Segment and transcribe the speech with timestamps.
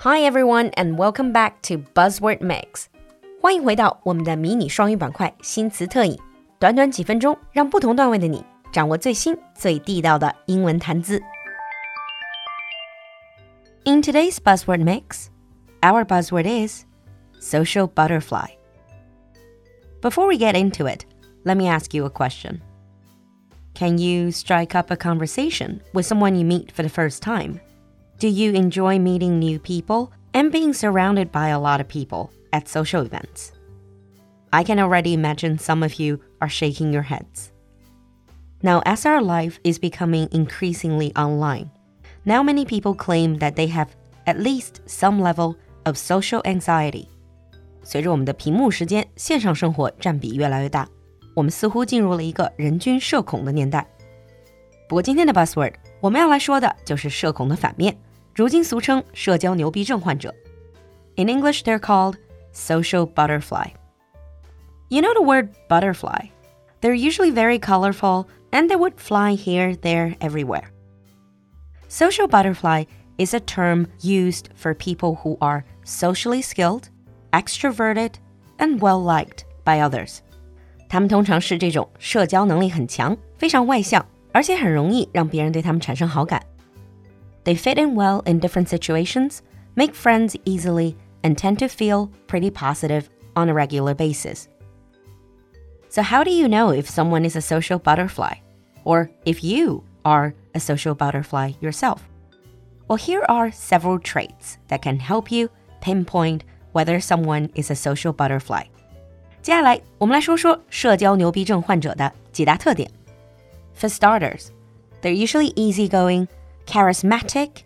[0.00, 2.86] Hi everyone, and welcome back to Buzzword Mix.
[3.40, 6.18] 欢迎回到我们的迷你双语板块新词特饮，
[6.58, 11.20] 短短几分钟，让不同段位的你掌握最新最地道的英文谈资。
[13.84, 15.28] In today's Buzzword Mix,
[15.80, 16.84] our buzzword is
[17.40, 18.48] social butterfly.
[20.00, 21.04] Before we get into it,
[21.44, 22.60] let me ask you a question.
[23.74, 27.60] Can you strike up a conversation with someone you meet for the first time?
[28.20, 32.68] Do you enjoy meeting new people and being surrounded by a lot of people at
[32.68, 33.52] social events?
[34.52, 37.50] I can already imagine some of you are shaking your heads.
[38.62, 41.70] Now, as our life is becoming increasingly online,
[42.24, 43.88] now many people claim that they have
[44.26, 47.06] at least some level of social anxiety.
[47.82, 50.88] 随着我们的屏幕时间、线上生活占比越来越大，
[51.34, 53.86] 我们似乎进入了一个人均社恐的年代。
[54.88, 57.96] 不过今天的 buzzword 我们要来说的就是社恐的反面。
[58.34, 60.34] 如今俗称社交牛逼症患者。
[61.16, 62.16] In English, they're called
[62.52, 63.70] social butterfly.
[64.88, 66.28] You know the word butterfly?
[66.80, 70.64] They're usually very colorful and they would fly here, there, everywhere.
[71.88, 72.84] Social butterfly
[73.16, 76.90] is a term used for people who are socially skilled,
[77.32, 78.12] extroverted,
[78.58, 80.18] and well liked by others.
[80.88, 86.40] 他们通常是这种社交能力很强、非常外向，而且很容易让别人对他们产生好感。
[87.44, 89.42] they fit in well in different situations,
[89.76, 94.48] make friends easily, and tend to feel pretty positive on a regular basis.
[95.88, 98.34] So, how do you know if someone is a social butterfly?
[98.84, 102.08] Or if you are a social butterfly yourself?
[102.88, 105.50] Well, here are several traits that can help you
[105.80, 108.64] pinpoint whether someone is a social butterfly.
[109.42, 112.90] 接下来，我们来说说社交牛逼症患者的几大特点。
[113.74, 114.48] For starters,
[115.02, 116.28] they're usually easygoing
[116.66, 117.62] charismatic,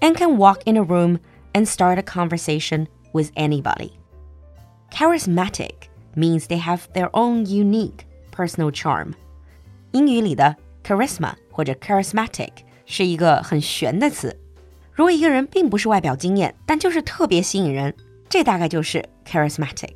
[0.00, 1.18] and can walk in a room
[1.52, 3.92] and start a conversation with anybody.
[4.90, 9.12] Charismatic means they have their own unique personal charm.
[9.92, 12.50] 英语里的 charisma 或者 charismatic
[12.86, 14.36] 是一个很玄的词。
[14.92, 17.94] 如果一个人并不是外表惊艳，但就是特别吸引人，
[18.28, 19.94] 这大概就是 charismatic.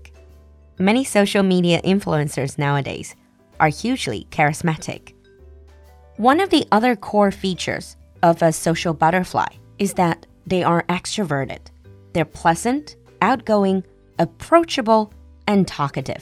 [0.78, 3.12] Many social media influencers nowadays
[3.58, 5.14] are hugely charismatic.
[6.18, 9.46] One of the other core features of a social butterfly
[9.78, 11.60] is that they are extroverted.
[12.12, 13.84] They're pleasant, outgoing,
[14.18, 15.10] approachable,
[15.46, 16.20] and talkative.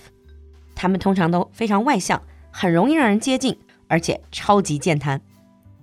[0.74, 3.58] 他们通常都非常外向，很容易让人接近，
[3.88, 5.20] 而且超级健谈。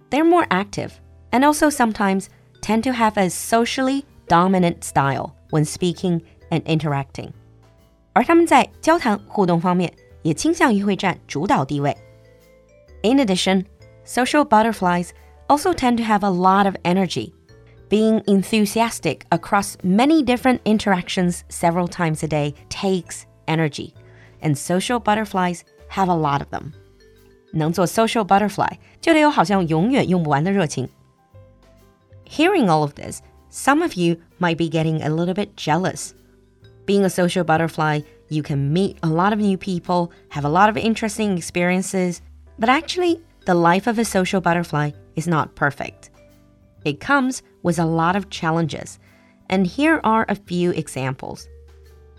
[0.09, 0.91] They're more active
[1.31, 2.28] and also sometimes
[2.62, 7.31] tend to have a socially dominant style when speaking and interacting.
[8.13, 9.94] 而他们在交谈互动方面
[10.24, 11.96] 也倾向于会占主导地位。
[13.03, 13.66] In addition,
[14.06, 15.09] social butterflies
[15.48, 17.34] also tend to have a lot of energy.
[17.88, 23.94] Being enthusiastic across many different interactions several times a day takes energy,
[24.41, 26.72] and social butterflies have a lot of them.
[27.53, 28.78] 能做 social butterfly
[32.24, 36.14] Hearing all of this, some of you might be getting a little bit jealous.
[36.86, 40.70] Being a social butterfly, you can meet a lot of new people, have a lot
[40.70, 42.22] of interesting experiences,
[42.59, 46.09] but actually, the life of a social butterfly is not perfect.
[46.84, 49.00] It comes with a lot of challenges,
[49.50, 51.47] and here are a few examples.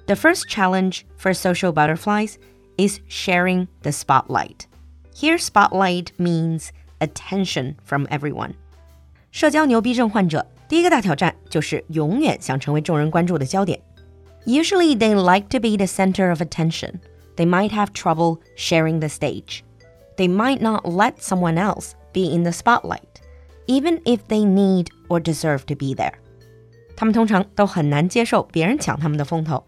[0.06, 2.38] The first challenge for social butterflies
[2.78, 4.66] is sharing the spotlight.
[5.14, 8.54] Here, spotlight means attention from everyone.
[9.30, 13.80] 社交牛逼症患者第一个大挑战就是永远想成为众人关注的焦点。
[14.46, 17.00] Usually, they like to be the center of attention.
[17.36, 19.62] They might have trouble sharing the stage.
[20.16, 23.20] They might not let someone else be in the spotlight,
[23.66, 26.14] even if they need or deserve to be there.
[26.96, 29.64] 他们通常都很难接受别人抢他们的风头.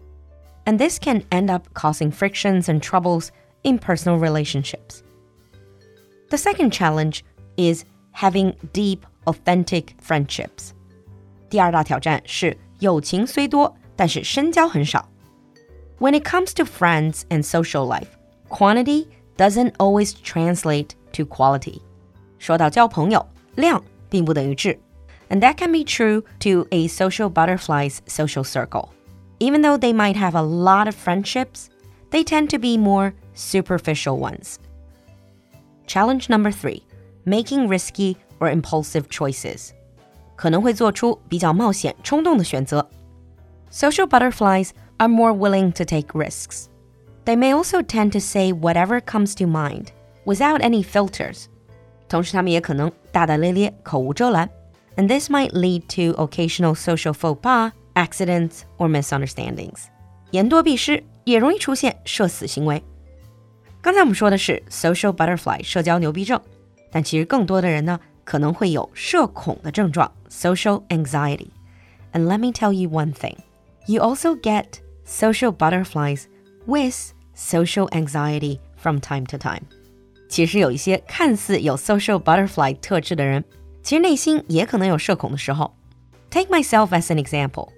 [0.65, 3.29] And this can end up causing frictions and troubles
[3.63, 5.01] in personal relationships.
[6.29, 7.21] The second challenge
[7.55, 10.71] is having deep, authentic friendships.
[11.49, 15.07] 第二大挑战是友情虽多，但是深交很少。
[15.99, 18.07] When it comes to friends and social life,
[18.49, 21.81] quantity doesn't always translate to quality.
[22.39, 23.25] 说到交朋友，
[23.55, 24.77] 量并不等于质，
[25.29, 28.89] and that can be true to a social butterfly's social circle.
[29.39, 31.67] Even though they might have a lot of friendships,
[32.09, 34.55] they tend to be more superficial ones.
[35.87, 36.83] Challenge number three
[37.23, 39.71] making risky or impulsive choices.
[40.35, 42.89] 可能会做出比较冒险、冲动的选择。
[43.71, 46.65] Social butterflies are more willing to take risks.
[47.25, 49.87] They may also tend to say whatever comes to mind
[50.25, 51.45] without any filters
[52.09, 54.49] 同时他们也可能大大咧咧、口无遮拦，
[54.97, 59.85] and this might lead to occasional social faux pas accidents or misunderstandings。
[60.31, 62.83] 言多必失，也容易出现社死行为。
[63.81, 66.41] 刚才我们说的是 social butterfly 社交牛逼症，
[66.91, 73.37] 但其实更多的人呢可能会有社恐的症状 social anxiety。And let me tell you one thing,
[73.87, 76.25] you also get social butterflies
[76.65, 79.63] with social anxiety from time to time。
[80.29, 83.43] 其实有一些看似有 social butterfly 特质的人，
[83.83, 85.75] 其实内心也可能有社恐的时候。
[86.29, 87.69] Take myself as an example.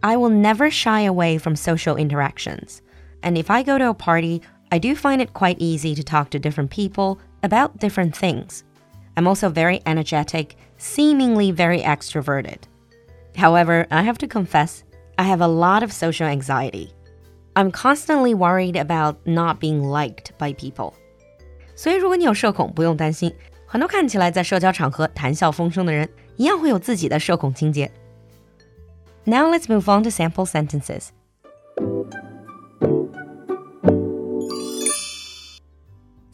[0.00, 2.78] I will never shy away from social interactions.
[3.22, 6.30] And if I go to a party I do find it quite easy to talk
[6.30, 8.64] to different people about different things.
[9.16, 12.62] I'm also very energetic, seemingly very extroverted.
[13.36, 14.82] However, I have to confess,
[15.18, 16.92] I have a lot of social anxiety.
[17.54, 20.92] I'm constantly worried about not being liked by people.
[21.74, 23.34] 所以，如果你有社恐，不用担心，
[23.66, 27.90] 很多看起来在社交场合谈笑风生的人，一样会有自己的社恐情节。
[29.24, 31.08] Now let's move on to sample sentences.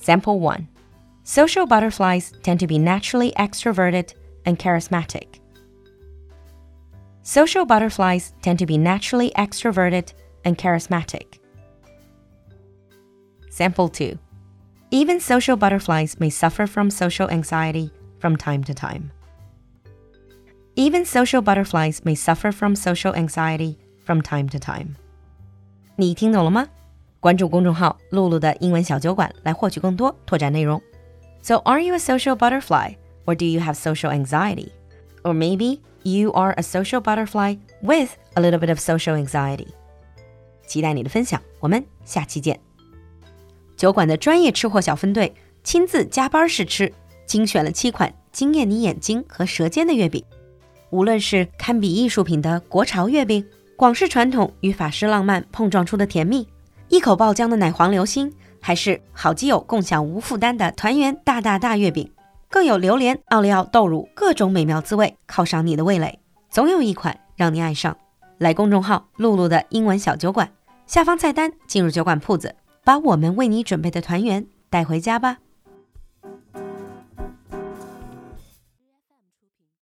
[0.00, 0.67] Sample 1
[1.25, 4.08] Social butterflies tend to be naturally extroverted
[4.44, 5.40] and charismatic.
[7.23, 10.08] Social butterflies tend to be naturally extroverted
[10.44, 11.38] and charismatic.
[13.50, 14.19] Sample 2
[14.90, 19.11] Even social butterflies may suffer from social anxiety from time to time.
[20.75, 24.96] Even social butterflies may suffer from social anxiety from time to time.
[25.96, 26.69] 你听懂了吗？
[27.20, 30.81] 关注公众号“露露的英文小酒馆”来获取更多拓展内容。
[31.43, 32.96] So, are you a social butterfly,
[33.26, 34.70] or do you have social anxiety?
[35.23, 39.69] Or maybe you are a social butterfly with a little bit of social anxiety.
[40.68, 42.60] 期待你的分享，我们下期见。
[43.75, 45.34] 酒馆的专业吃货小分队
[45.64, 46.94] 亲自加班试吃，
[47.25, 50.24] 精选了七款惊艳你眼睛和舌尖的月饼。
[50.90, 56.48] 无论是堪比艺术品的国潮月饼，广式传统与法式浪漫碰撞出的甜蜜。
[56.90, 62.10] 一口爆浆的奶黄流心，还是好基友共享无负担的团圆大大大月饼，
[62.50, 66.19] 更有榴莲、奥利奥、豆乳各种美妙滋味，犒赏你的味蕾，
[66.50, 67.96] 总有一款让你爱上。
[68.38, 70.50] 来公众号“露露的英文小酒馆”，
[70.88, 72.56] 下方菜单进入酒馆铺子，
[72.86, 75.38] 把我们为你准备的团圆带回家吧。